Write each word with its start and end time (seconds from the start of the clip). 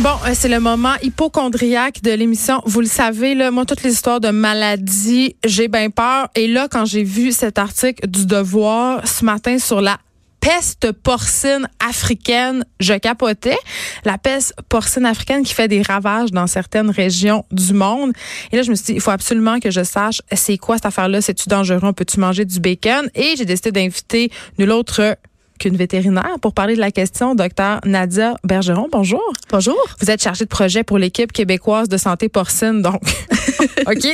Bon, 0.00 0.16
euh, 0.26 0.30
c'est 0.32 0.48
le 0.48 0.60
moment 0.60 0.94
hypochondriaque 1.02 2.00
de 2.00 2.12
l'émission. 2.12 2.62
Vous 2.64 2.80
le 2.80 2.86
savez, 2.86 3.34
là, 3.34 3.50
moi, 3.50 3.66
toutes 3.66 3.82
les 3.82 3.92
histoires 3.92 4.18
de 4.18 4.30
maladies, 4.30 5.36
j'ai 5.44 5.68
bien 5.68 5.90
peur. 5.90 6.30
Et 6.34 6.48
là, 6.48 6.68
quand 6.70 6.86
j'ai 6.86 7.04
vu 7.04 7.32
cet 7.32 7.58
article 7.58 8.08
du 8.08 8.24
Devoir 8.24 9.06
ce 9.06 9.26
matin 9.26 9.58
sur 9.58 9.82
la 9.82 9.98
peste 10.40 10.92
porcine 10.92 11.68
africaine, 11.86 12.64
je 12.80 12.94
capotais. 12.94 13.58
La 14.06 14.16
peste 14.16 14.54
porcine 14.70 15.04
africaine 15.04 15.42
qui 15.42 15.52
fait 15.52 15.68
des 15.68 15.82
ravages 15.82 16.30
dans 16.30 16.46
certaines 16.46 16.88
régions 16.88 17.44
du 17.52 17.74
monde. 17.74 18.12
Et 18.52 18.56
là, 18.56 18.62
je 18.62 18.70
me 18.70 18.76
suis 18.76 18.86
dit, 18.86 18.92
il 18.94 19.00
faut 19.02 19.10
absolument 19.10 19.60
que 19.60 19.70
je 19.70 19.84
sache 19.84 20.22
c'est 20.32 20.56
quoi 20.56 20.76
cette 20.76 20.86
affaire-là, 20.86 21.20
c'est-tu 21.20 21.50
dangereux, 21.50 21.92
peux-tu 21.92 22.20
manger 22.20 22.46
du 22.46 22.58
bacon? 22.58 23.10
Et 23.14 23.34
j'ai 23.36 23.44
décidé 23.44 23.70
d'inviter 23.70 24.32
nul 24.58 24.70
autre 24.70 25.18
qu'une 25.60 25.76
vétérinaire 25.76 26.38
pour 26.40 26.54
parler 26.54 26.74
de 26.74 26.80
la 26.80 26.90
question, 26.90 27.36
docteur 27.36 27.80
Nadia 27.84 28.34
Bergeron. 28.42 28.88
Bonjour. 28.90 29.22
Bonjour. 29.50 29.78
Vous 30.00 30.10
êtes 30.10 30.22
chargée 30.22 30.44
de 30.44 30.48
projet 30.48 30.82
pour 30.82 30.98
l'équipe 30.98 31.30
québécoise 31.32 31.88
de 31.88 31.98
santé 31.98 32.28
porcine, 32.28 32.82
donc 32.82 33.00
OK, 33.86 34.06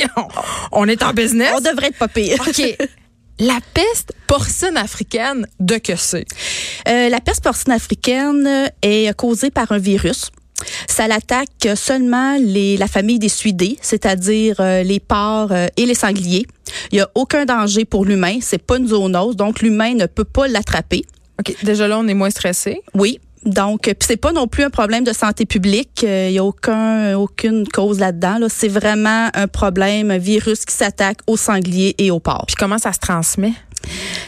on, 0.71 0.87
est 0.87 1.01
en 1.01 1.13
business. 1.13 1.53
On 1.55 1.61
devrait 1.61 1.87
être 1.87 1.97
pas 1.97 2.07
pire. 2.07 2.37
OK. 2.45 2.77
La 3.39 3.59
peste 3.73 4.13
porcine 4.27 4.77
africaine, 4.77 5.47
de 5.59 5.77
que 5.77 5.95
c'est? 5.95 6.25
Euh, 6.87 7.09
la 7.09 7.21
peste 7.21 7.43
porcine 7.43 7.71
africaine 7.71 8.71
est 8.81 9.15
causée 9.15 9.51
par 9.51 9.71
un 9.71 9.77
virus. 9.77 10.31
Ça 10.87 11.07
l'attaque 11.07 11.67
seulement 11.75 12.37
les, 12.39 12.77
la 12.77 12.87
famille 12.87 13.19
des 13.19 13.29
suidés, 13.29 13.77
c'est-à-dire 13.81 14.55
euh, 14.59 14.81
les 14.81 14.99
porcs 14.99 15.51
euh, 15.51 15.67
et 15.77 15.85
les 15.85 15.93
sangliers. 15.93 16.47
Il 16.91 16.95
n'y 16.95 17.01
a 17.01 17.09
aucun 17.15 17.45
danger 17.45 17.85
pour 17.85 18.05
l'humain, 18.05 18.39
c'est 18.41 18.57
pas 18.61 18.77
une 18.77 18.87
zoonose, 18.87 19.35
donc 19.35 19.61
l'humain 19.61 19.93
ne 19.93 20.07
peut 20.07 20.25
pas 20.25 20.47
l'attraper. 20.47 21.03
OK. 21.39 21.55
Déjà 21.63 21.87
là, 21.87 21.99
on 21.99 22.07
est 22.07 22.13
moins 22.13 22.29
stressé. 22.29 22.81
Oui. 22.93 23.19
Donc, 23.45 23.83
puis 23.83 23.95
c'est 24.01 24.17
pas 24.17 24.33
non 24.33 24.47
plus 24.47 24.63
un 24.63 24.69
problème 24.69 25.03
de 25.03 25.13
santé 25.13 25.45
publique. 25.45 26.01
Il 26.01 26.09
euh, 26.09 26.29
y 26.29 26.37
a 26.37 26.43
aucun, 26.43 27.15
aucune 27.15 27.67
cause 27.67 27.99
là-dedans. 27.99 28.39
Là. 28.39 28.47
C'est 28.49 28.67
vraiment 28.67 29.29
un 29.33 29.47
problème, 29.47 30.11
un 30.11 30.17
virus 30.17 30.65
qui 30.65 30.75
s'attaque 30.75 31.19
aux 31.27 31.37
sangliers 31.37 31.95
et 31.97 32.11
aux 32.11 32.19
porcs. 32.19 32.47
Puis 32.47 32.55
comment 32.57 32.77
ça 32.77 32.91
se 32.91 32.99
transmet? 32.99 33.53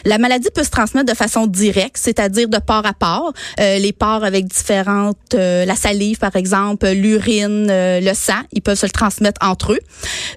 La 0.06 0.16
maladie 0.16 0.48
peut 0.54 0.62
se 0.62 0.70
transmettre 0.70 1.12
de 1.12 1.16
façon 1.16 1.46
directe, 1.46 1.98
c'est-à-dire 1.98 2.48
de 2.48 2.58
porc 2.58 2.86
à 2.86 2.94
porc. 2.94 3.34
Euh, 3.58 3.78
les 3.78 3.92
porcs 3.92 4.24
avec 4.24 4.46
différentes, 4.46 5.18
euh, 5.34 5.66
la 5.66 5.74
salive 5.74 6.18
par 6.18 6.34
exemple, 6.36 6.88
l'urine, 6.88 7.66
le 7.68 8.14
sang, 8.14 8.40
ils 8.52 8.62
peuvent 8.62 8.78
se 8.78 8.86
le 8.86 8.92
transmettre 8.92 9.44
entre 9.46 9.72
eux. 9.72 9.80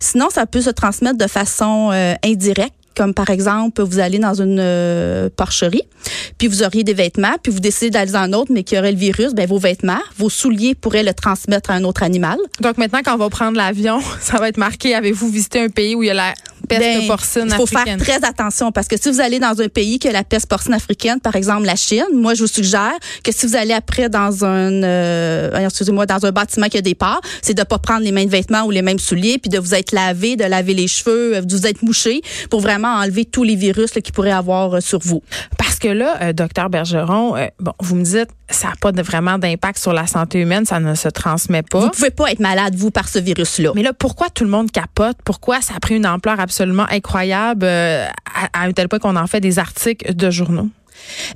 Sinon, 0.02 0.30
ça 0.30 0.45
peut 0.45 0.62
se 0.62 0.72
transmettre 0.72 1.17
de 1.17 1.28
façon 1.28 1.92
indirecte 2.23 2.73
comme 2.95 3.13
par 3.13 3.30
exemple, 3.30 3.81
vous 3.81 3.99
allez 3.99 4.19
dans 4.19 4.41
une 4.41 4.59
euh, 4.59 5.30
porcherie, 5.36 5.83
puis 6.38 6.47
vous 6.47 6.63
auriez 6.63 6.83
des 6.83 6.94
vêtements, 6.94 7.35
puis 7.41 7.52
vous 7.52 7.59
décidez 7.59 7.89
d'aller 7.89 8.11
dans 8.11 8.19
un 8.19 8.33
autre, 8.33 8.52
mais 8.52 8.63
qui 8.63 8.77
aurait 8.77 8.91
le 8.91 8.97
virus, 8.97 9.33
ben 9.33 9.47
vos 9.47 9.59
vêtements, 9.59 10.02
vos 10.17 10.30
souliers 10.30 10.75
pourraient 10.75 11.03
le 11.03 11.13
transmettre 11.13 11.72
à 11.72 11.75
un 11.75 11.83
autre 11.83 12.03
animal. 12.03 12.38
Donc 12.61 12.77
maintenant, 12.77 13.00
quand 13.03 13.16
on 13.16 13.17
va 13.17 13.30
prendre 13.30 13.58
l'avion, 13.58 14.00
ça 14.19 14.38
va 14.38 14.50
être 14.50 14.58
marqué, 14.58 14.95
avez-vous 14.95 15.30
visité 15.30 15.59
un 15.59 15.69
pays 15.69 15.95
où 15.95 16.03
il 16.03 16.08
y 16.08 16.11
a 16.11 16.13
la 16.13 16.33
peste 16.67 16.81
ben, 16.81 17.08
porcine 17.08 17.45
Il 17.47 17.56
faut 17.56 17.66
faire 17.66 17.86
très 17.97 18.23
attention 18.23 18.72
parce 18.72 18.88
que 18.88 18.95
si 19.00 19.11
vous 19.11 19.22
allez 19.22 19.39
dans 19.39 19.61
un 19.61 19.67
pays 19.67 20.00
qui 20.00 20.08
a 20.08 20.11
la 20.11 20.23
peste 20.23 20.47
porcine 20.47 20.73
africaine, 20.73 21.19
par 21.19 21.36
exemple 21.36 21.66
la 21.66 21.75
Chine, 21.75 22.06
moi 22.14 22.33
je 22.33 22.42
vous 22.42 22.47
suggère 22.47 22.94
que 23.23 23.31
si 23.31 23.45
vous 23.45 23.56
allez 23.56 23.73
après 23.73 24.09
dans 24.09 24.45
un, 24.45 24.84
euh, 24.84 25.66
excusez-moi, 25.66 26.06
dans 26.06 26.25
un 26.25 26.31
bâtiment 26.31 26.67
qui 26.67 26.78
a 26.78 26.81
des 26.81 26.95
parts, 26.95 27.22
c'est 27.41 27.53
de 27.53 27.64
pas 27.64 27.80
prendre 27.80 28.02
les 28.02 28.11
mêmes 28.11 28.30
vêtements 28.30 28.64
ou 28.64 28.72
les 28.72 28.81
mêmes 28.81 29.00
souliers, 29.00 29.38
puis 29.38 29.50
de 29.50 29.59
vous 29.59 29.75
être 29.75 29.91
lavé, 29.91 30.36
de 30.36 30.45
laver 30.45 30.73
les 30.73 30.88
cheveux, 30.88 31.41
de 31.41 31.56
vous 31.56 31.67
être 31.67 31.81
mouché 31.84 32.22
pour 32.50 32.61
vraiment 32.61 32.95
enlever 32.95 33.25
tous 33.25 33.44
les 33.44 33.56
virus 33.56 33.95
là, 33.95 34.02
qui 34.02 34.11
pourraient 34.11 34.31
avoir 34.31 34.75
euh, 34.75 34.80
sur 34.80 35.00
vous. 35.00 35.22
Parce 35.58 35.80
que 35.80 35.88
là, 35.88 36.17
euh, 36.22 36.34
docteur 36.34 36.69
Bergeron, 36.69 37.36
bon, 37.59 37.73
vous 37.80 37.95
me 37.95 38.03
dites 38.03 38.30
ça 38.50 38.69
n'a 38.69 38.73
pas 38.80 38.91
vraiment 38.91 39.38
d'impact 39.38 39.80
sur 39.80 39.94
la 39.94 40.08
santé 40.08 40.39
humaine, 40.39 40.66
ça 40.66 40.80
ne 40.80 40.95
se 40.95 41.09
transmet 41.09 41.64
pas. 41.64 41.80
Vous 41.80 41.89
pouvez 41.89 42.11
pas 42.11 42.31
être 42.31 42.39
malade 42.39 42.75
vous 42.75 42.91
par 42.91 43.09
ce 43.09 43.19
virus-là. 43.19 43.72
Mais 43.75 43.84
là, 43.84 43.94
pourquoi 43.94 44.30
tout 44.30 44.44
le 44.44 44.50
monde 44.50 44.72
capote? 44.72 45.17
Pourquoi 45.25 45.61
ça 45.61 45.73
a 45.75 45.80
pris 45.80 45.95
une 45.95 46.06
ampleur 46.06 46.39
absolument 46.54 46.86
incroyable 46.90 47.66
euh, 47.66 48.06
à, 48.54 48.64
un 48.64 48.72
tel 48.74 48.88
point 48.88 49.00
qu'on 49.00 49.16
en 49.16 49.28
fait 49.28 49.40
des 49.40 49.58
articles 49.58 50.14
de 50.14 50.30
journaux? 50.30 50.69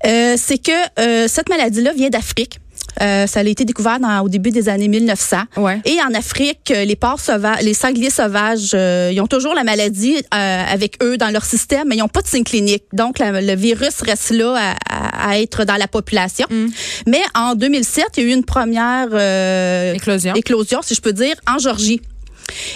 Euh, 0.05 0.35
c'est 0.37 0.59
que 0.59 0.71
euh, 0.99 1.27
cette 1.27 1.49
maladie-là 1.49 1.93
vient 1.93 2.09
d'Afrique. 2.09 2.59
Euh, 3.01 3.27
ça 3.27 3.41
a 3.41 3.43
été 3.43 3.65
découvert 3.65 3.99
dans, 3.99 4.21
au 4.21 4.29
début 4.29 4.51
des 4.51 4.69
années 4.69 4.87
1900. 4.87 5.37
Ouais. 5.57 5.81
Et 5.85 5.97
en 6.01 6.13
Afrique, 6.13 6.71
les 6.73 6.95
porcs 6.95 7.19
sauvages, 7.19 7.61
les 7.61 7.73
sangliers 7.73 8.09
sauvages, 8.09 8.71
euh, 8.73 9.11
ils 9.11 9.19
ont 9.19 9.27
toujours 9.27 9.53
la 9.53 9.63
maladie 9.63 10.15
euh, 10.17 10.63
avec 10.71 10.97
eux 11.03 11.17
dans 11.17 11.29
leur 11.29 11.45
système, 11.45 11.87
mais 11.87 11.95
ils 11.95 11.99
n'ont 11.99 12.07
pas 12.07 12.21
de 12.21 12.27
signe 12.27 12.43
clinique. 12.43 12.83
Donc, 12.93 13.17
le 13.19 13.55
virus 13.55 14.01
reste 14.01 14.31
là 14.31 14.75
à, 14.89 15.29
à, 15.29 15.39
être 15.39 15.65
dans 15.65 15.75
la 15.75 15.87
population. 15.87 16.47
Mm. 16.49 16.67
Mais 17.07 17.21
en 17.35 17.55
2007, 17.55 18.05
il 18.17 18.23
y 18.23 18.25
a 18.25 18.29
eu 18.29 18.33
une 18.33 18.45
première 18.45 19.07
éclosion. 19.95 20.33
éclosion, 20.35 20.81
si 20.81 20.95
je 20.95 21.01
peux 21.01 21.13
dire, 21.13 21.35
en 21.47 21.57
Georgie. 21.57 22.01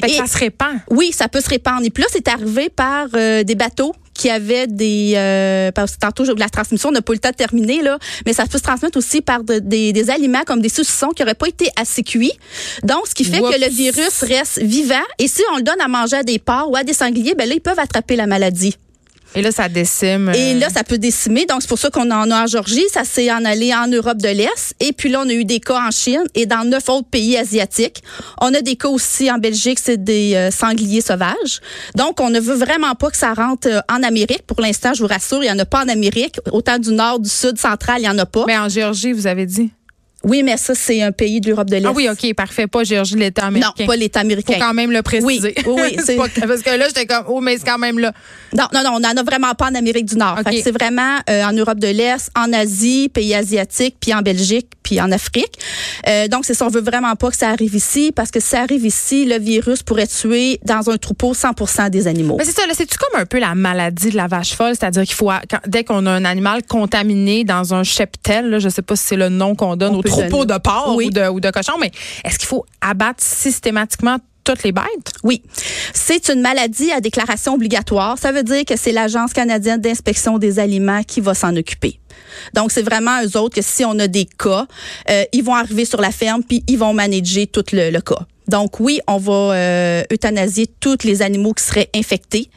Et, 0.08 0.14
ça 0.14 0.28
se 0.28 0.38
répand. 0.38 0.78
Oui, 0.90 1.12
ça 1.12 1.28
peut 1.28 1.42
se 1.42 1.50
répandre. 1.50 1.84
Et 1.86 1.90
puis 1.90 2.04
là, 2.04 2.10
c'est 2.12 2.28
arrivé 2.28 2.70
par 2.70 3.10
des 3.10 3.56
bateaux 3.56 3.94
qui 4.14 4.30
avait 4.30 4.68
des 4.68 5.14
euh, 5.16 5.72
parce 5.72 5.94
que 5.94 6.00
tantôt 6.00 6.24
la 6.36 6.50
transmission 6.50 6.92
n'a 6.92 7.02
pas 7.02 7.14
le 7.14 7.20
temps 7.20 7.32
de 7.32 7.36
terminer 7.36 7.82
là, 7.82 7.98
mais 8.26 8.34
ça 8.34 8.46
peut 8.46 8.58
se 8.58 8.64
transmettre 8.64 8.98
aussi 8.98 9.22
par 9.22 9.44
des, 9.44 9.94
des, 9.94 10.10
aliments 10.10 10.44
comme 10.46 10.62
des 10.62 10.70
saucissons 10.70 11.10
qui 11.10 11.24
n'auraient 11.24 11.34
pas 11.34 11.48
été 11.48 11.70
assez 11.76 12.04
cuits. 12.04 12.34
Donc 12.84 13.08
ce 13.08 13.16
qui 13.16 13.24
fait 13.24 13.40
que 13.40 13.60
le 13.60 13.70
virus 13.70 14.22
reste 14.22 14.60
vivant 14.62 15.08
et 15.18 15.28
si 15.28 15.42
on 15.54 15.58
le 15.58 15.64
donne 15.64 15.82
à 15.82 15.88
manger 15.88 16.18
à 16.18 16.24
des 16.24 16.40
porcs 16.40 16.70
ou 16.70 16.76
à 16.76 16.84
des 16.84 16.94
sangliers, 16.94 17.34
ben 17.36 17.48
là 17.48 17.56
ils 17.56 17.62
peuvent 17.62 17.80
attraper 17.80 18.16
la 18.16 18.28
maladie. 18.28 18.76
Et 19.34 19.42
là, 19.42 19.52
ça 19.52 19.70
décime. 19.70 20.30
Et 20.36 20.56
là, 20.56 20.70
ça 20.70 20.84
peut 20.84 20.98
décimer. 20.98 21.46
Donc, 21.46 21.62
c'est 21.62 21.70
pour 21.70 21.80
ça 21.80 21.90
qu'on 21.90 22.12
en 22.12 22.30
a 22.32 22.44
en 22.44 22.48
Georgie. 22.48 22.84
Ça 22.92 23.06
s'est 23.06 23.32
en 23.32 23.46
allé 23.46 23.74
en 23.74 23.88
Europe 23.88 24.18
de 24.18 24.28
l'Est. 24.28 24.76
Et 24.80 24.92
puis 24.92 25.10
là, 25.10 25.22
on 25.24 25.30
a 25.30 25.34
eu 25.34 25.46
des 25.46 25.60
cas 25.60 25.80
en 25.88 25.92
Chine 25.92 26.24
et 26.36 26.46
dans 26.46 26.68
neuf 26.68 26.90
autres 26.90 27.08
pays 27.08 27.38
asiatiques. 27.38 28.04
On 28.42 28.54
a 28.54 28.62
des 28.62 28.76
cas 28.76 28.90
aussi 28.90 29.32
en 29.32 29.38
Belgique, 29.38 29.80
c'est 29.82 30.04
des 30.04 30.36
euh, 30.36 30.52
sangliers 30.52 31.02
sauvages. 31.02 31.62
Donc, 31.96 32.20
on 32.20 32.30
ne 32.30 32.40
veut 32.40 32.56
vraiment 32.56 32.94
pas 32.96 33.10
que 33.10 33.18
ça 33.18 33.34
rentre 33.34 33.70
euh, 33.70 33.80
en 33.90 34.04
Amérique. 34.04 34.44
Pour 34.46 34.60
l'instant, 34.60 34.94
je 34.94 35.02
vous 35.02 35.08
rassure, 35.08 35.44
il 35.44 35.48
n'y 35.48 35.52
en 35.52 35.60
a 35.60 35.66
pas 35.66 35.84
en 35.84 35.88
Amérique. 35.88 36.40
Autant 36.52 36.78
du 36.78 36.92
nord, 36.92 37.20
du 37.20 37.30
sud, 37.30 37.58
central, 37.58 38.00
il 38.00 38.04
n'y 38.04 38.10
en 38.10 38.18
a 38.18 38.26
pas. 38.26 38.44
Mais 38.48 38.58
en 38.58 38.68
Géorgie, 38.68 39.14
vous 39.14 39.28
avez 39.28 39.46
dit? 39.46 39.72
Oui, 40.24 40.44
mais 40.44 40.58
ça, 40.58 40.76
c'est 40.76 41.02
un 41.02 41.12
pays 41.12 41.42
de 41.42 41.50
l'Europe 41.50 41.70
de 41.70 41.78
l'Est. 41.78 41.88
Ah 41.88 41.94
oui, 41.96 42.08
OK, 42.10 42.34
parfait. 42.36 42.68
Pas 42.68 42.84
Géorgie, 42.84 43.16
l'État 43.16 43.46
américain. 43.48 43.74
Non, 43.80 43.86
pas 43.86 43.96
l'État 43.96 44.20
américain. 44.20 44.54
Faut 44.54 44.60
quand 44.60 44.74
même 44.74 44.92
le 44.92 45.02
préciser. 45.02 45.56
Oui, 45.66 45.98
oui. 45.98 46.16
parce 46.18 46.62
que 46.62 46.78
là, 46.78 46.88
j'étais 46.88 47.06
comme, 47.06 47.26
oh, 47.28 47.42
mais 47.42 47.58
c'est 47.58 47.66
quand 47.66 47.80
même 47.80 47.98
là. 47.98 48.12
Non, 48.54 48.66
non, 48.74 48.84
non, 48.84 48.92
on 48.96 49.00
n'en 49.00 49.16
a 49.16 49.24
vraiment 49.24 49.54
pas 49.56 49.70
en 49.70 49.76
Amérique 49.76 50.06
du 50.06 50.16
Nord. 50.16 50.40
C'est 50.46 50.72
vraiment 50.72 51.18
euh, 51.30 51.44
en 51.44 51.54
Europe 51.54 51.80
de 51.80 51.88
l'Est, 51.88 52.30
en 52.36 52.54
Asie, 52.54 53.10
pays 53.10 53.34
asiatiques, 53.34 53.96
puis 54.00 54.14
en 54.14 54.22
Belgique, 54.22 54.68
puis 54.92 55.00
en 55.00 55.10
Afrique. 55.14 55.58
Euh, 56.10 56.28
donc, 56.28 56.44
c'est 56.44 56.54
ça, 56.54 56.66
on 56.66 56.70
veut 56.70 56.82
vraiment 56.82 57.16
pas 57.16 57.30
que 57.30 57.38
ça 57.38 57.48
arrive 57.48 57.76
ici, 57.76 58.12
parce 58.14 58.30
que 58.30 58.42
si 58.42 58.48
ça 58.48 58.62
arrive 58.62 58.86
ici, 58.86 59.24
le 59.24 59.40
virus 59.40 59.84
pourrait 59.84 60.08
tuer 60.08 60.60
dans 60.66 60.90
un 60.90 60.98
troupeau 60.98 61.34
100% 61.34 61.90
des 61.90 62.08
animaux. 62.08 62.36
Mais 62.38 62.44
c'est 62.44 62.52
ça, 62.52 62.64
c'est-tu 62.74 62.98
comme 62.98 63.22
un 63.22 63.26
peu 63.26 63.40
la 63.40 63.56
maladie 63.56 64.10
de 64.10 64.18
la 64.18 64.28
vache 64.28 64.54
folle? 64.54 64.74
C'est-à-dire 64.78 65.04
qu'il 65.04 65.16
faut, 65.16 65.32
dès 65.66 65.86
qu'on 65.86 66.06
a 66.08 66.12
un 66.12 66.26
animal 66.26 66.64
contaminé 66.64 67.46
dans 67.46 67.74
un 67.74 67.84
cheptel, 67.84 68.50
là, 68.50 68.60
je 68.60 68.68
sais 68.68 68.82
pas 68.82 68.98
si 68.98 69.06
c'est 69.08 69.16
le 69.16 69.30
nom 69.30 69.56
qu'on 69.56 69.78
donne 69.78 69.96
au 69.96 70.02
troupeau 70.02 70.44
de 70.44 70.58
porc, 70.58 70.98
ou, 70.98 71.10
de, 71.10 71.30
ou 71.30 71.40
de 71.40 71.50
cochon, 71.52 71.78
mais 71.80 71.92
est-ce 72.26 72.38
qu'il 72.38 72.50
faut 72.50 72.66
abattre 72.82 73.24
systématiquement 73.24 74.18
toutes 74.44 74.64
les 74.64 74.74
bêtes? 74.74 75.14
Oui. 75.24 75.42
C'est 75.94 76.28
une 76.28 76.42
maladie 76.42 76.92
à 76.92 77.00
déclaration 77.00 77.54
obligatoire. 77.54 78.18
Ça 78.18 78.34
veut 78.34 78.44
dire 78.44 78.66
que 78.66 78.76
c'est 78.76 78.92
l'Agence 78.92 79.32
canadienne 79.32 79.80
d'inspection 79.80 80.38
des 80.38 80.60
aliments 80.60 81.04
qui 81.04 81.22
va 81.22 81.34
s'en 81.34 81.56
occuper. 81.56 81.98
Donc, 82.54 82.72
c'est 82.72 82.82
vraiment 82.82 83.24
eux 83.24 83.38
autres 83.38 83.56
que 83.56 83.62
si 83.62 83.86
on 83.86 83.98
a 84.00 84.08
des 84.08 84.26
cas, 84.26 84.68
euh, 85.10 85.24
ils 85.34 85.44
vont 85.44 85.56
arriver 85.56 85.86
sur 85.86 86.02
la 86.02 86.12
ferme 86.12 86.44
puis 86.44 86.64
ils 86.68 86.78
vont 86.78 86.94
manager 86.94 87.46
tout 87.52 87.66
le, 87.74 87.90
le 87.90 88.02
cas. 88.02 88.26
Donc 88.52 88.80
oui, 88.82 89.00
on 89.08 89.18
va 89.18 89.34
euh, 89.34 90.04
euthanasier 90.12 90.68
tous 90.68 91.04
les 91.04 91.22
animaux 91.22 91.54
qui 91.54 91.64
seraient 91.64 91.90
infectés 91.96 92.50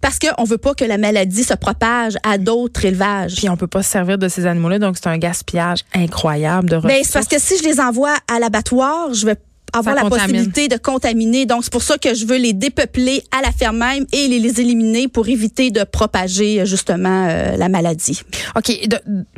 parce 0.00 0.18
qu'on 0.18 0.44
veut 0.44 0.58
pas 0.58 0.74
que 0.74 0.84
la 0.84 0.96
maladie 0.96 1.42
se 1.42 1.54
propage 1.54 2.14
à 2.22 2.38
d'autres 2.38 2.84
élevages. 2.84 3.34
Puis 3.34 3.48
on 3.48 3.56
peut 3.56 3.66
pas 3.66 3.82
se 3.82 3.90
servir 3.90 4.16
de 4.16 4.28
ces 4.28 4.46
animaux-là, 4.46 4.78
donc 4.78 4.96
c'est 4.96 5.08
un 5.08 5.18
gaspillage 5.18 5.80
incroyable 5.92 6.70
de 6.70 6.76
ressources. 6.76 6.94
Ben, 6.94 7.02
c'est 7.04 7.12
parce 7.12 7.26
que 7.26 7.40
si 7.40 7.58
je 7.58 7.64
les 7.64 7.80
envoie 7.80 8.14
à 8.32 8.38
l'abattoir, 8.38 9.12
je 9.12 9.26
vais 9.26 9.36
avoir 9.74 9.94
la 9.94 10.04
possibilité 10.08 10.68
de 10.68 10.76
contaminer. 10.76 11.46
Donc, 11.46 11.64
c'est 11.64 11.72
pour 11.72 11.82
ça 11.82 11.98
que 11.98 12.14
je 12.14 12.26
veux 12.26 12.36
les 12.36 12.52
dépeupler 12.52 13.22
à 13.36 13.42
la 13.42 13.52
ferme 13.52 13.78
même 13.78 14.06
et 14.12 14.28
les, 14.28 14.38
les 14.38 14.60
éliminer 14.60 15.08
pour 15.08 15.28
éviter 15.28 15.70
de 15.70 15.84
propager 15.84 16.64
justement 16.64 17.26
euh, 17.28 17.56
la 17.56 17.68
maladie. 17.68 18.22
OK. 18.56 18.72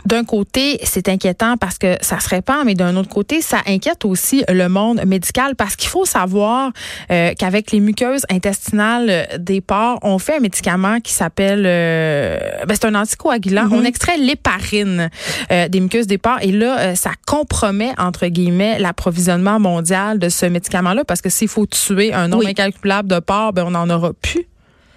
D'un 0.05 0.25
côté, 0.25 0.79
c'est 0.85 1.09
inquiétant 1.09 1.57
parce 1.57 1.79
que 1.79 1.97
ça 2.01 2.21
se 2.21 2.29
répand, 2.29 2.65
mais 2.65 2.75
d'un 2.75 2.97
autre 2.97 3.09
côté, 3.09 3.41
ça 3.41 3.59
inquiète 3.67 4.05
aussi 4.05 4.45
le 4.49 4.69
monde 4.69 5.03
médical 5.07 5.57
parce 5.57 5.77
qu'il 5.77 5.89
faut 5.89 6.05
savoir 6.05 6.73
euh, 7.11 7.33
qu'avec 7.39 7.73
les 7.73 7.81
muqueuses 7.81 8.25
intestinales 8.31 9.29
des 9.39 9.61
porcs, 9.61 9.99
on 10.03 10.19
fait 10.19 10.37
un 10.37 10.41
médicament 10.41 11.01
qui 11.01 11.13
s'appelle, 11.13 11.65
euh, 11.67 12.39
ben, 12.67 12.75
c'est 12.75 12.87
un 12.87 12.95
anticoagulant. 12.95 13.67
Mm-hmm. 13.67 13.81
On 13.81 13.85
extrait 13.85 14.17
l'héparine 14.19 15.11
des 15.51 15.81
muqueuses 15.81 16.07
des 16.07 16.19
porcs 16.19 16.39
et 16.43 16.53
là, 16.53 16.95
ça 16.95 17.11
compromet, 17.27 17.93
entre 17.99 18.27
guillemets, 18.27 18.79
l'approvisionnement 18.79 19.59
mondial 19.59 20.19
de 20.19 20.26
ce 20.29 20.47
médicament-là? 20.47 21.05
Parce 21.05 21.21
que 21.21 21.31
s'il 21.31 21.49
faut 21.49 21.67
tuer 21.67 22.13
un 22.13 22.29
nombre 22.29 22.47
incalculable 22.47 23.09
de 23.09 23.19
porcs, 23.21 23.53
ben 23.53 23.65
on 23.67 23.71
n'en 23.71 23.89
aura 23.91 24.13
plus. 24.13 24.47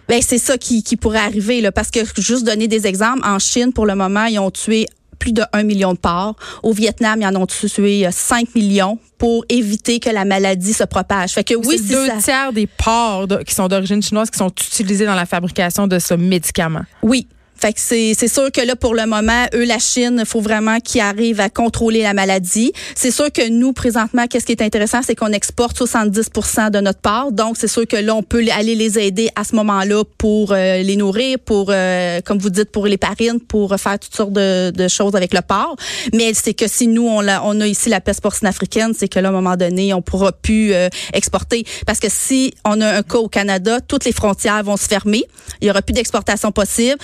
Ben 0.08 0.22
c'est 0.22 0.40
ça 0.40 0.58
qui, 0.58 0.82
qui 0.84 0.98
pourrait 0.98 1.20
arriver 1.20 1.62
là, 1.62 1.72
parce 1.72 1.92
que 1.92 2.00
juste 2.18 2.46
donner 2.46 2.68
des 2.68 2.88
exemples, 2.88 3.22
en 3.24 3.38
Chine 3.38 3.74
pour 3.74 3.86
le 3.86 3.96
moment 3.96 4.26
ils 4.26 4.40
ont 4.40 4.50
tué 4.50 4.88
plus 5.20 5.34
de 5.34 5.44
1 5.54 5.64
million 5.64 5.94
de 5.94 6.00
porcs. 6.00 6.36
Au 6.64 6.72
Vietnam, 6.74 7.20
ils 7.22 7.28
en 7.28 7.36
ont 7.36 7.46
tué 7.46 8.08
5 8.10 8.56
millions 8.56 8.98
pour 9.18 9.46
éviter 9.50 10.00
que 10.00 10.10
la 10.10 10.26
maladie 10.26 10.74
se 10.74 10.86
propage. 10.86 11.34
Fait 11.34 11.44
que 11.44 11.54
oui, 11.54 11.78
c'est 11.78 11.94
deux 11.94 12.08
tiers 12.24 12.54
des 12.54 12.68
porcs 12.68 13.28
qui 13.46 13.54
sont 13.54 13.68
d'origine 13.68 14.02
chinoise 14.02 14.32
qui 14.32 14.38
sont 14.38 14.50
utilisés 14.50 15.06
dans 15.06 15.16
la 15.16 15.26
fabrication 15.26 15.88
de 15.88 16.00
ce 16.00 16.14
médicament. 16.14 16.84
Oui, 17.04 17.28
fait 17.60 17.74
que 17.74 17.80
c'est, 17.80 18.28
sûr 18.28 18.52
que 18.52 18.62
là, 18.62 18.76
pour 18.76 18.96
le 18.96 19.06
moment, 19.06 19.46
eux, 19.54 19.66
la 19.66 19.80
Chine, 19.80 20.24
faut 20.26 20.40
vraiment 20.40 20.80
qu'ils 20.80 21.02
arrivent 21.02 21.42
à 21.42 21.50
contrôler 21.50 22.02
la 22.04 22.14
maladie. 22.14 22.72
C'est 22.96 23.12
sûr 23.12 23.32
que 23.32 23.50
nous, 23.50 23.74
présentement, 23.74 24.28
qu'est-ce 24.28 24.46
qui 24.46 24.54
est 24.54 24.62
intéressant, 24.62 25.02
c'est 25.06 25.16
qu'on 25.16 25.34
exporte 25.34 25.78
70 25.78 26.30
de 26.72 26.80
notre 26.80 27.00
part. 27.00 27.32
Donc, 27.32 27.58
c'est 27.58 27.68
sûr 27.68 27.86
que 27.86 27.98
là, 27.98 28.16
on 28.16 28.24
peut 28.24 28.46
aller 28.58 28.76
les 28.76 28.98
aider 28.98 29.30
à 29.36 29.44
ce 29.44 29.56
moment-là 29.56 30.04
pour 30.18 30.54
euh, 30.54 30.82
les 30.82 30.96
nourrir, 30.96 31.38
pour, 31.40 31.68
euh, 31.70 32.22
comme 32.24 32.40
vous 32.40 32.50
dites, 32.50 32.72
pour 32.72 32.88
les 32.88 32.98
parines, 32.98 33.40
pour 33.42 33.76
faire 33.76 34.00
toutes 34.00 34.16
sortes 34.16 34.34
de, 34.34 34.72
de 34.72 34.88
choses 34.88 35.16
avec 35.16 35.34
le 35.34 35.42
porc. 35.42 35.76
Mais 36.14 36.34
c'est 36.34 36.54
que 36.54 36.68
si 36.68 36.88
nous, 36.88 37.08
on, 37.08 37.28
a, 37.28 37.42
on 37.44 37.60
a 37.60 37.68
ici 37.68 37.90
la 37.90 38.00
peste 38.00 38.22
porcine 38.22 38.48
africaine, 38.48 38.94
c'est 38.98 39.10
que 39.10 39.20
là, 39.20 39.28
à 39.28 39.32
un 39.32 39.36
moment 39.36 39.58
donné, 39.58 39.94
on 39.94 40.02
pourra 40.02 40.32
plus 40.32 40.74
euh, 40.74 40.88
exporter. 41.14 41.66
Parce 41.86 42.00
que 42.00 42.08
si 42.10 42.54
on 42.64 42.80
a 42.80 42.88
un 42.88 43.04
cas 43.04 43.18
au 43.18 43.28
Canada, 43.28 43.82
toutes 43.82 44.06
les 44.06 44.14
frontières 44.14 44.64
vont 44.64 44.78
se 44.78 44.88
fermer. 44.88 45.26
Il 45.62 45.68
y 45.68 45.72
aura 45.72 45.82
plus 45.82 45.94
d'exportation 45.94 46.52
possible 46.52 46.98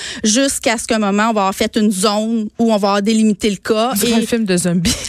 jusqu'à 0.45 0.77
ce 0.77 0.85
qu'un 0.87 0.99
moment, 0.99 1.29
on 1.29 1.33
va 1.33 1.41
avoir 1.41 1.55
fait 1.55 1.75
une 1.75 1.91
zone 1.91 2.49
où 2.59 2.71
on 2.71 2.77
va 2.77 3.01
délimiter 3.01 3.49
le 3.49 3.57
cas. 3.57 3.93
C'est 3.95 4.13
un 4.13 4.21
film 4.21 4.45
de 4.45 4.57
zombies. 4.57 4.95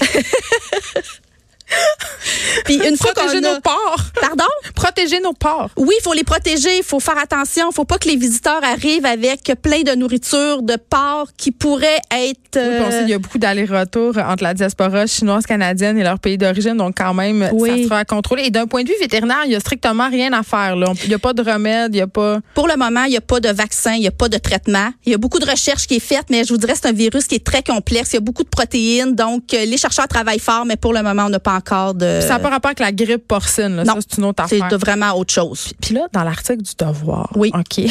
Puis 2.67 2.77
une 2.77 2.97
fois 2.97 3.13
protéger 3.13 3.41
nos 3.41 3.61
porcs. 3.61 4.13
Pardon? 4.21 4.45
Protéger 4.75 5.21
nos 5.21 5.33
porcs. 5.33 5.71
Oui, 5.77 5.95
il 5.99 6.03
faut 6.03 6.13
les 6.13 6.25
protéger, 6.25 6.77
il 6.79 6.85
faut 6.85 7.01
faire 7.01 7.19
attention, 7.19 7.69
il 7.71 7.75
faut 7.75 7.85
pas 7.85 7.99
que 7.99 8.09
les 8.09 8.17
visiteurs 8.17 8.63
arrivent 8.63 9.07
avec 9.07 9.53
plein 9.63 9.83
de 9.83 9.95
nourriture 9.95 10.63
de 10.63 10.77
porcs 10.77 11.31
qui 11.37 11.53
pourraient 11.53 12.01
être 12.11 12.57
oui, 12.57 13.03
il 13.03 13.11
y 13.11 13.15
a 13.15 13.19
beaucoup 13.19 13.39
d'allers-retours 13.39 14.17
entre 14.19 14.43
la 14.43 14.55
diaspora 14.55 15.07
chinoise 15.07 15.47
canadienne 15.47 15.99
et 15.99 16.03
leur 16.03 16.19
pays 16.19 16.39
d'origine, 16.39 16.77
donc 16.77 16.95
quand 16.97 17.15
même 17.15 17.43
ça 17.43 17.77
sera 17.85 17.99
à 17.99 18.05
contrôler. 18.05 18.45
Et 18.47 18.51
d'un 18.51 18.67
point 18.67 18.83
de 18.83 18.89
vue 18.89 18.95
vétérinaire, 19.01 19.43
il 19.45 19.53
y 19.53 19.57
a 19.57 19.61
strictement 19.61 20.09
rien 20.09 20.33
à 20.33 20.43
faire 20.43 20.77
là. 20.77 20.93
Il 21.03 21.09
n'y 21.09 21.15
a 21.15 21.19
pas 21.19 21.33
de 21.33 21.43
remède, 21.43 21.95
il 21.95 21.99
y 21.99 22.03
a 22.03 22.07
pas 22.07 22.39
Pour 22.55 22.69
le 22.69 22.77
moment, 22.77 23.05
il 23.05 23.11
n'y 23.11 23.17
a 23.17 23.21
pas 23.21 23.41
de 23.41 23.49
vaccin, 23.49 23.95
il 23.95 24.01
n'y 24.01 24.07
a 24.07 24.13
pas 24.13 24.29
de 24.29 24.39
traitement. 24.39 24.91
Il 25.05 25.13
y 25.13 25.15
a 25.15 25.19
beaucoup 25.19 25.39
de 25.39 25.49
recherches 25.49 25.87
qui 25.87 25.97
est 25.97 26.01
faite, 26.01 26.27
mais 26.31 26.45
je 26.45 26.53
vous 26.53 26.59
dirais 26.59 26.75
c'est 26.75 26.89
un 26.89 26.93
virus 26.93 27.27
qui 27.27 27.37
est 27.37 27.45
très 27.45 27.63
complexe, 27.63 28.11
il 28.13 28.15
y 28.15 28.19
a 28.19 28.21
beaucoup 28.21 28.45
de 28.45 28.49
protéines, 28.49 29.15
donc 29.15 29.53
euh, 29.55 29.65
les 29.65 29.77
chercheurs 29.77 30.09
travaillent 30.09 30.39
fort, 30.39 30.65
mais 30.67 30.77
pour 30.77 30.93
le 30.93 31.03
moment, 31.03 31.25
on 31.27 31.31
n'a 31.31 31.41
pas 31.41 31.55
encore 31.55 31.95
de 31.95 32.21
Ça 32.21 32.35
n'a 32.35 32.39
pas 32.39 32.51
rapport 32.57 32.71
avec 32.71 32.81
la 32.81 32.93
grippe 32.93 33.27
porcine, 33.27 33.77
là. 33.77 33.85
Non, 33.85 33.95
c'est 34.01 34.19
une 34.19 34.25
autre 34.25 34.43
affaire. 34.43 34.67
C'est 34.71 34.77
vraiment 34.77 35.13
autre 35.13 35.33
chose. 35.33 35.73
Puis 35.81 35.95
là, 35.95 36.09
dans 36.13 36.25
l'article 36.25 36.63
du 36.63 36.73
Devoir, 36.79 37.31
oui. 37.37 37.51
OK. 37.55 37.85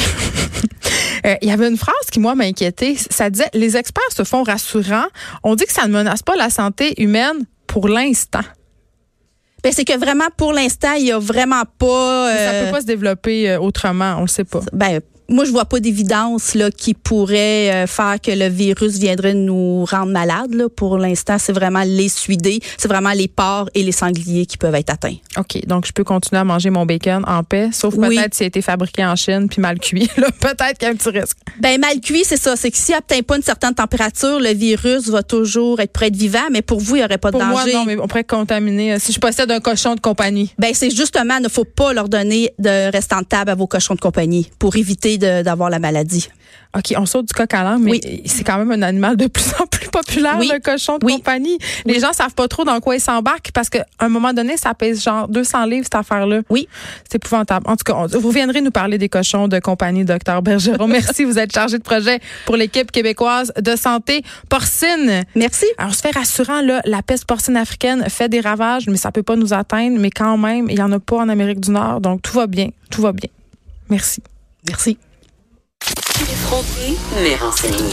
Euh, 1.24 1.34
il 1.42 1.48
y 1.48 1.50
avait 1.50 1.66
une 1.66 1.78
phrase 1.78 1.94
qui, 2.12 2.20
moi, 2.20 2.34
m'inquiétait. 2.34 2.94
Ça 3.10 3.30
disait 3.30 3.48
Les 3.52 3.76
experts 3.76 4.12
se 4.14 4.22
font 4.22 4.44
rassurants. 4.44 5.06
On 5.42 5.56
dit 5.56 5.64
que 5.64 5.72
ça 5.72 5.86
ne 5.88 5.92
menace 5.92 6.22
pas 6.22 6.36
la 6.36 6.50
santé 6.50 7.02
humaine 7.02 7.46
pour 7.66 7.88
l'instant. 7.88 8.42
Ben, 9.64 9.72
c'est 9.72 9.84
que 9.84 9.98
vraiment, 9.98 10.26
pour 10.36 10.52
l'instant, 10.52 10.92
il 10.92 11.04
n'y 11.04 11.12
a 11.12 11.18
vraiment 11.18 11.62
pas. 11.78 12.30
Ça 12.32 12.52
Ça 12.52 12.64
peut 12.64 12.70
pas 12.70 12.80
se 12.82 12.86
développer 12.86 13.50
euh, 13.50 13.58
autrement, 13.58 14.16
on 14.18 14.20
le 14.20 14.28
sait 14.28 14.44
pas. 14.44 14.60
Ben, 14.72 15.00
moi, 15.28 15.44
je 15.44 15.50
vois 15.50 15.64
pas 15.64 15.80
d'évidence 15.80 16.54
là 16.54 16.70
qui 16.70 16.94
pourrait 16.94 17.72
euh, 17.72 17.86
faire 17.86 18.20
que 18.22 18.30
le 18.30 18.48
virus 18.48 18.98
viendrait 18.98 19.34
nous 19.34 19.84
rendre 19.84 20.12
malades. 20.12 20.54
Là. 20.54 20.68
Pour 20.68 20.98
l'instant, 20.98 21.36
c'est 21.38 21.52
vraiment 21.52 21.82
les 21.84 22.08
suidés, 22.08 22.60
c'est 22.76 22.88
vraiment 22.88 23.10
les 23.10 23.28
porcs 23.28 23.68
et 23.74 23.82
les 23.82 23.92
sangliers 23.92 24.46
qui 24.46 24.56
peuvent 24.56 24.74
être 24.74 24.90
atteints. 24.90 25.16
OK, 25.36 25.66
donc 25.66 25.86
je 25.86 25.92
peux 25.92 26.04
continuer 26.04 26.40
à 26.40 26.44
manger 26.44 26.70
mon 26.70 26.86
bacon 26.86 27.24
en 27.26 27.42
paix, 27.42 27.70
sauf 27.72 27.96
peut-être 27.96 28.34
s'il 28.34 28.44
a 28.44 28.46
été 28.48 28.62
fabriqué 28.62 29.04
en 29.04 29.16
Chine 29.16 29.48
puis 29.48 29.60
mal 29.60 29.78
cuit. 29.78 30.08
peut-être 30.16 30.78
qu'il 30.78 30.86
y 30.86 30.90
a 30.90 30.92
un 30.92 30.96
petit 30.96 31.10
risque. 31.10 31.38
Ben 31.60 31.80
mal 31.80 32.00
cuit, 32.00 32.24
c'est 32.24 32.36
ça. 32.36 32.56
C'est 32.56 32.70
que 32.70 32.76
s'il 32.76 32.94
n'atteint 32.94 33.22
pas 33.22 33.36
une 33.36 33.42
certaine 33.42 33.74
température, 33.74 34.38
le 34.38 34.52
virus 34.54 35.08
va 35.08 35.22
toujours 35.22 35.80
être 35.80 35.92
prêt 35.92 36.10
de 36.10 36.16
vivant, 36.16 36.48
mais 36.50 36.62
pour 36.62 36.80
vous, 36.80 36.96
il 36.96 36.98
n'y 37.00 37.04
aurait 37.04 37.18
pas 37.18 37.30
de 37.30 37.38
danger. 37.38 37.52
Pour 37.52 37.62
moi, 37.62 37.72
non, 37.72 37.84
mais 37.84 37.98
on 37.98 38.06
pourrait 38.06 38.24
contaminer. 38.24 38.94
Euh, 38.94 38.96
si 38.98 39.12
je 39.12 39.20
possède 39.20 39.50
un 39.50 39.60
cochon 39.60 39.94
de 39.94 40.00
compagnie. 40.00 40.52
Ben 40.58 40.72
c'est 40.74 40.90
justement, 40.90 41.36
il 41.38 41.42
ne 41.42 41.48
faut 41.48 41.64
pas 41.64 41.92
leur 41.92 42.08
donner 42.08 42.52
de 42.58 42.90
restant 42.92 43.20
de 43.20 43.26
table 43.26 43.50
à 43.50 43.54
vos 43.54 43.66
cochons 43.66 43.94
de 43.94 44.00
compagnie 44.00 44.50
pour 44.58 44.76
éviter 44.76 45.15
d'avoir 45.18 45.70
la 45.70 45.78
maladie. 45.78 46.28
OK, 46.76 46.94
on 46.98 47.06
saute 47.06 47.28
du 47.28 47.32
coq 47.32 47.54
à 47.54 47.62
l'âne, 47.62 47.82
mais 47.82 48.00
c'est 48.26 48.44
quand 48.44 48.58
même 48.58 48.70
un 48.70 48.82
animal 48.82 49.16
de 49.16 49.28
plus 49.28 49.46
en 49.58 49.66
plus 49.66 49.88
populaire, 49.88 50.38
le 50.38 50.60
cochon 50.60 50.98
de 50.98 51.06
compagnie. 51.06 51.56
Les 51.86 52.00
gens 52.00 52.12
savent 52.12 52.34
pas 52.34 52.48
trop 52.48 52.64
dans 52.64 52.80
quoi 52.80 52.96
ils 52.96 53.00
s'embarquent 53.00 53.50
parce 53.52 53.70
qu'à 53.70 53.86
un 53.98 54.08
moment 54.08 54.34
donné, 54.34 54.58
ça 54.58 54.74
pèse 54.74 55.02
genre 55.02 55.26
200 55.28 55.64
livres, 55.66 55.84
cette 55.84 55.94
affaire-là. 55.94 56.40
Oui. 56.50 56.68
C'est 57.08 57.16
épouvantable. 57.16 57.66
En 57.66 57.76
tout 57.76 57.84
cas, 57.84 58.06
vous 58.18 58.30
viendrez 58.30 58.60
nous 58.60 58.70
parler 58.70 58.98
des 58.98 59.08
cochons 59.08 59.48
de 59.48 59.58
compagnie, 59.58 60.04
docteur 60.04 60.42
Bergeron. 60.42 60.86
Merci, 60.86 61.24
vous 61.24 61.38
êtes 61.38 61.52
chargé 61.52 61.78
de 61.78 61.82
projet 61.82 62.20
pour 62.44 62.56
l'équipe 62.56 62.90
québécoise 62.90 63.52
de 63.58 63.74
santé 63.74 64.22
porcine. 64.50 65.24
Merci. 65.34 65.64
Alors, 65.78 65.94
se 65.94 66.02
fait 66.02 66.14
rassurant, 66.14 66.60
là, 66.60 66.82
la 66.84 67.02
peste 67.02 67.24
porcine 67.24 67.56
africaine 67.56 68.04
fait 68.10 68.28
des 68.28 68.40
ravages, 68.40 68.86
mais 68.86 68.98
ça 68.98 69.12
peut 69.12 69.22
pas 69.22 69.36
nous 69.36 69.54
atteindre. 69.54 69.98
Mais 69.98 70.10
quand 70.10 70.36
même, 70.36 70.68
il 70.68 70.78
y 70.78 70.82
en 70.82 70.92
a 70.92 70.98
pas 70.98 71.16
en 71.16 71.30
Amérique 71.30 71.60
du 71.60 71.70
Nord. 71.70 72.02
Donc, 72.02 72.20
tout 72.20 72.34
va 72.34 72.46
bien. 72.46 72.68
Tout 72.90 73.00
va 73.00 73.12
bien. 73.12 73.30
Merci. 73.88 74.20
Merci. 74.68 74.98
Les 76.20 76.34
mais 77.22 77.36
renseigné. 77.36 77.92